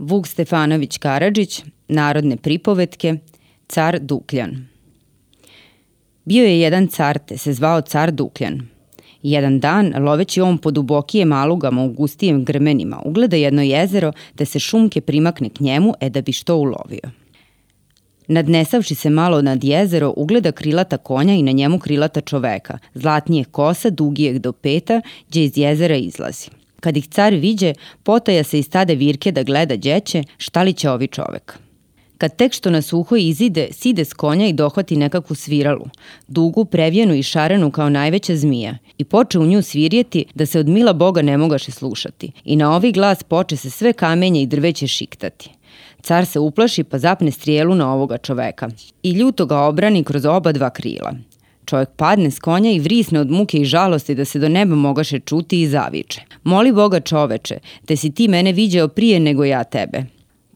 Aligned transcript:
Vuk 0.00 0.26
Stefanović 0.26 0.98
Karadžić, 0.98 1.64
Narodne 1.88 2.36
pripovetke, 2.36 3.14
Car 3.68 3.98
Dukljan. 4.00 4.66
Bio 6.24 6.44
je 6.44 6.60
jedan 6.60 6.86
car, 6.88 7.18
te 7.18 7.36
se 7.38 7.52
zvao 7.52 7.80
car 7.80 8.12
Dukljan. 8.12 8.60
Jedan 9.22 9.60
dan, 9.60 9.92
loveći 10.04 10.40
on 10.40 10.58
po 10.58 10.70
dubokijem 10.70 11.32
alugama 11.32 11.84
u 11.84 11.92
gustijem 11.92 12.44
grmenima, 12.44 13.02
ugleda 13.04 13.36
jedno 13.36 13.62
jezero, 13.62 14.12
te 14.36 14.44
se 14.44 14.58
šumke 14.58 15.00
primakne 15.00 15.48
k 15.48 15.60
njemu, 15.60 15.94
e 16.00 16.10
da 16.10 16.22
bi 16.22 16.32
što 16.32 16.56
ulovio. 16.56 17.10
Nadnesavši 18.28 18.94
se 18.94 19.10
malo 19.10 19.42
nad 19.42 19.64
jezero, 19.64 20.14
ugleda 20.16 20.52
krilata 20.52 20.96
konja 20.96 21.34
i 21.34 21.42
na 21.42 21.52
njemu 21.52 21.78
krilata 21.78 22.20
čoveka, 22.20 22.78
zlatnije 22.94 23.44
kosa, 23.44 23.90
dugijeg 23.90 24.38
do 24.38 24.52
peta, 24.52 25.00
gdje 25.28 25.44
iz 25.44 25.58
jezera 25.58 25.96
izlazi. 25.96 26.59
Kad 26.80 26.96
ih 26.96 27.08
car 27.08 27.34
viđe, 27.34 27.74
potaja 28.02 28.44
se 28.44 28.58
iz 28.58 28.66
stade 28.66 28.94
virke 28.94 29.32
da 29.32 29.42
gleda 29.42 29.76
đeće, 29.76 30.24
šta 30.38 30.62
li 30.62 30.72
će 30.72 30.90
ovi 30.90 31.06
čovek. 31.06 31.58
Kad 32.18 32.36
tek 32.36 32.52
što 32.52 32.70
na 32.70 32.82
suho 32.82 33.16
izide, 33.16 33.68
side 33.72 34.04
s 34.04 34.12
konja 34.12 34.46
i 34.46 34.52
dohvati 34.52 34.96
nekakvu 34.96 35.36
sviralu, 35.36 35.86
dugu, 36.28 36.64
previjenu 36.64 37.14
i 37.14 37.22
šarenu 37.22 37.70
kao 37.70 37.90
najveća 37.90 38.36
zmija, 38.36 38.78
i 38.98 39.04
poče 39.04 39.38
u 39.38 39.46
nju 39.46 39.62
svirjeti 39.62 40.24
da 40.34 40.46
se 40.46 40.60
od 40.60 40.68
mila 40.68 40.92
Boga 40.92 41.22
ne 41.22 41.36
mogaše 41.36 41.72
slušati. 41.72 42.32
I 42.44 42.56
na 42.56 42.76
ovi 42.76 42.92
glas 42.92 43.22
poče 43.22 43.56
se 43.56 43.70
sve 43.70 43.92
kamenje 43.92 44.42
i 44.42 44.46
drveće 44.46 44.86
šiktati. 44.86 45.50
Car 46.02 46.26
se 46.26 46.38
uplaši 46.38 46.84
pa 46.84 46.98
zapne 46.98 47.30
strijelu 47.30 47.74
na 47.74 47.92
ovoga 47.94 48.18
čoveka 48.18 48.68
i 49.02 49.10
ljuto 49.10 49.46
ga 49.46 49.58
obrani 49.58 50.04
kroz 50.04 50.24
oba 50.24 50.52
dva 50.52 50.70
krila. 50.70 51.12
Čovjek 51.64 51.88
padne 51.96 52.30
s 52.30 52.38
konja 52.38 52.70
i 52.70 52.80
vrisne 52.80 53.20
od 53.20 53.30
muke 53.30 53.58
i 53.58 53.64
žalosti 53.64 54.14
da 54.14 54.24
se 54.24 54.38
do 54.38 54.48
neba 54.48 54.74
mogaše 54.74 55.18
čuti 55.18 55.62
i 55.62 55.68
zaviče. 55.68 56.20
Moli 56.44 56.72
Boga 56.72 57.00
čoveče, 57.00 57.58
te 57.86 57.96
si 57.96 58.10
ti 58.10 58.28
mene 58.28 58.52
viđao 58.52 58.88
prije 58.88 59.20
nego 59.20 59.44
ja 59.44 59.64
tebe. 59.64 60.04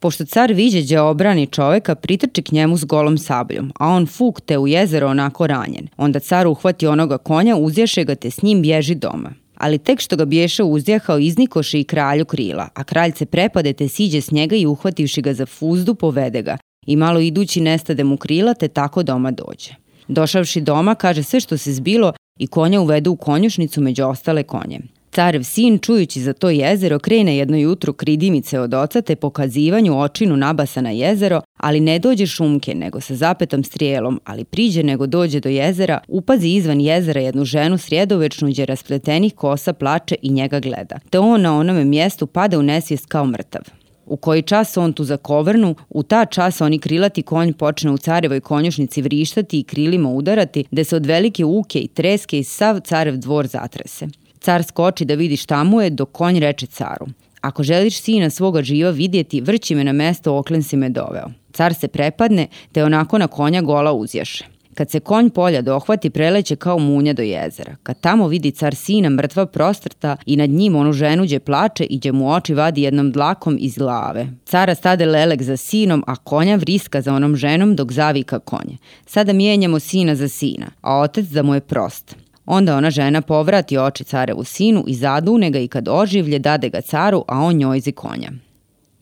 Pošto 0.00 0.24
car 0.24 0.52
viđeđe 0.52 1.00
obrani 1.00 1.46
čoveka, 1.46 1.94
pritrči 1.94 2.42
k 2.42 2.52
njemu 2.52 2.76
s 2.76 2.84
golom 2.84 3.18
sabljom, 3.18 3.72
a 3.78 3.88
on 3.88 4.06
fuk 4.06 4.40
te 4.40 4.58
u 4.58 4.66
jezero 4.66 5.08
onako 5.08 5.46
ranjen. 5.46 5.88
Onda 5.96 6.20
car 6.20 6.46
uhvati 6.46 6.86
onoga 6.86 7.18
konja, 7.18 7.56
uzjaše 7.56 8.04
ga 8.04 8.14
te 8.14 8.30
s 8.30 8.42
njim 8.42 8.62
bježi 8.62 8.94
doma 8.94 9.30
ali 9.56 9.78
tek 9.78 10.00
što 10.00 10.16
ga 10.16 10.24
biješe 10.24 10.62
uzdjahao 10.62 11.18
iznikoše 11.18 11.80
i 11.80 11.84
kralju 11.84 12.24
krila, 12.24 12.68
a 12.74 12.84
kralj 12.84 13.12
se 13.12 13.26
prepade 13.26 13.72
te 13.72 13.88
siđe 13.88 14.20
s 14.20 14.30
njega 14.30 14.56
i 14.56 14.66
uhvativši 14.66 15.22
ga 15.22 15.34
za 15.34 15.46
fuzdu 15.46 15.94
povede 15.94 16.42
ga 16.42 16.56
i 16.86 16.96
malo 16.96 17.20
idući 17.20 17.60
nestade 17.60 18.04
mu 18.04 18.16
krila 18.16 18.54
te 18.54 18.68
tako 18.68 19.02
doma 19.02 19.30
dođe. 19.30 19.83
Došavši 20.08 20.60
doma 20.60 20.94
kaže 20.94 21.22
sve 21.22 21.40
što 21.40 21.58
se 21.58 21.72
zbilo 21.72 22.12
i 22.38 22.46
konja 22.46 22.80
uvedu 22.80 23.10
u 23.10 23.16
konjušnicu 23.16 23.80
među 23.80 24.04
ostale 24.04 24.42
konje. 24.42 24.80
Carev 25.14 25.42
sin, 25.42 25.78
čujući 25.78 26.20
za 26.20 26.32
to 26.32 26.50
jezero, 26.50 26.98
krene 26.98 27.36
jedno 27.36 27.56
jutro 27.56 27.92
kridimice 27.92 28.60
od 28.60 28.74
oca 28.74 29.02
te 29.02 29.16
pokazivanju 29.16 30.00
očinu 30.00 30.36
nabasa 30.36 30.80
na 30.80 30.90
jezero, 30.90 31.40
ali 31.58 31.80
ne 31.80 31.98
dođe 31.98 32.26
šumke, 32.26 32.74
nego 32.74 33.00
sa 33.00 33.14
zapetom 33.14 33.64
strijelom, 33.64 34.20
ali 34.24 34.44
priđe 34.44 34.82
nego 34.82 35.06
dođe 35.06 35.40
do 35.40 35.48
jezera, 35.48 36.00
upazi 36.08 36.48
izvan 36.48 36.80
jezera 36.80 37.20
jednu 37.20 37.44
ženu 37.44 37.78
srijedovečnu 37.78 38.48
gdje 38.48 38.66
raspletenih 38.66 39.34
kosa 39.34 39.72
plače 39.72 40.16
i 40.22 40.30
njega 40.30 40.60
gleda. 40.60 40.98
Te 41.10 41.18
on 41.18 41.40
na 41.40 41.58
onome 41.58 41.84
mjestu 41.84 42.26
pada 42.26 42.58
u 42.58 42.62
nesvijest 42.62 43.06
kao 43.06 43.26
mrtav. 43.26 43.83
U 44.06 44.16
koji 44.16 44.42
čas 44.42 44.76
on 44.76 44.92
tu 44.92 45.04
zakovrnu, 45.04 45.74
u 45.90 46.02
ta 46.02 46.24
čas 46.24 46.60
oni 46.60 46.78
krilati 46.78 47.22
konj 47.22 47.52
počne 47.52 47.90
u 47.90 47.98
carevoj 47.98 48.40
konjušnici 48.40 49.02
vrištati 49.02 49.58
i 49.58 49.62
krilima 49.62 50.08
udarati, 50.08 50.64
da 50.70 50.84
se 50.84 50.96
od 50.96 51.06
velike 51.06 51.44
uke 51.44 51.78
i 51.78 51.88
treske 51.88 52.38
i 52.38 52.44
sav 52.44 52.80
carev 52.80 53.16
dvor 53.16 53.46
zatrese. 53.46 54.06
Car 54.40 54.64
skoči 54.64 55.04
da 55.04 55.14
vidi 55.14 55.36
šta 55.36 55.64
mu 55.64 55.80
je, 55.80 55.90
dok 55.90 56.12
konj 56.12 56.40
reče 56.40 56.66
caru. 56.66 57.06
Ako 57.40 57.62
želiš 57.62 58.00
sina 58.00 58.30
svoga 58.30 58.62
živa 58.62 58.90
vidjeti, 58.90 59.40
vrći 59.40 59.74
me 59.74 59.84
na 59.84 59.92
mesto 59.92 60.36
oklen 60.38 60.62
si 60.62 60.76
me 60.76 60.88
doveo. 60.88 61.30
Car 61.52 61.74
se 61.74 61.88
prepadne, 61.88 62.46
te 62.72 62.84
onako 62.84 63.18
na 63.18 63.26
konja 63.26 63.60
gola 63.60 63.92
uzjaše. 63.92 64.53
Kad 64.74 64.90
se 64.90 65.00
konj 65.00 65.30
polja 65.30 65.62
dohvati, 65.62 66.10
preleće 66.10 66.56
kao 66.56 66.78
munja 66.78 67.12
do 67.12 67.22
jezera. 67.22 67.76
Kad 67.82 68.00
tamo 68.00 68.28
vidi 68.28 68.50
car 68.50 68.74
sina 68.74 69.08
mrtva 69.10 69.46
prostrta 69.46 70.16
i 70.26 70.36
nad 70.36 70.50
njim 70.50 70.76
onu 70.76 70.92
ženu 70.92 71.24
gdje 71.24 71.40
plače 71.40 71.84
i 71.84 71.98
gdje 71.98 72.12
mu 72.12 72.32
oči 72.32 72.54
vadi 72.54 72.82
jednom 72.82 73.12
dlakom 73.12 73.56
iz 73.60 73.78
glave. 73.78 74.26
Cara 74.44 74.74
stade 74.74 75.06
lelek 75.06 75.42
za 75.42 75.56
sinom, 75.56 76.04
a 76.06 76.16
konja 76.16 76.56
vriska 76.56 77.00
za 77.00 77.14
onom 77.14 77.36
ženom 77.36 77.76
dok 77.76 77.92
zavika 77.92 78.38
konje. 78.38 78.76
Sada 79.06 79.32
mijenjamo 79.32 79.78
sina 79.78 80.14
za 80.14 80.28
sina, 80.28 80.66
a 80.80 80.98
otec 80.98 81.26
da 81.26 81.42
mu 81.42 81.54
je 81.54 81.60
prost. 81.60 82.16
Onda 82.46 82.76
ona 82.76 82.90
žena 82.90 83.20
povrati 83.20 83.78
oči 83.78 84.04
carevu 84.04 84.44
sinu 84.44 84.84
i 84.86 84.94
zadune 84.94 85.50
ga 85.50 85.58
i 85.58 85.68
kad 85.68 85.88
oživlje 85.88 86.38
dade 86.38 86.68
ga 86.68 86.80
caru, 86.80 87.24
a 87.28 87.40
on 87.40 87.56
njojzi 87.56 87.92
konja. 87.92 88.30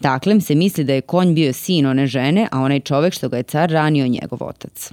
Taklem 0.01 0.41
se 0.41 0.55
misli 0.55 0.85
da 0.85 0.95
je 0.95 1.01
konj 1.01 1.35
bio 1.35 1.53
sin 1.53 1.87
one 1.87 2.07
žene, 2.07 2.49
a 2.53 2.61
onaj 2.61 2.81
čovek 2.81 3.15
što 3.15 3.29
ga 3.29 3.37
je 3.37 3.43
car 3.43 3.71
ranio 3.71 4.07
njegov 4.07 4.43
otac. 4.43 4.93